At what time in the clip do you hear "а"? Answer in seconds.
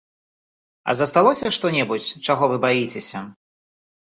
0.93-0.95